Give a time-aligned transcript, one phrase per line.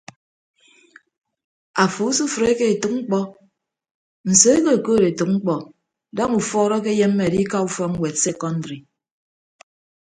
[1.83, 3.19] Afo usufreke etәk mkpọ
[4.29, 5.55] nsoo ke okood etәk mkpọ
[6.15, 8.77] daña ufuọd akeyemme adika ufọk ñwed sekọndri.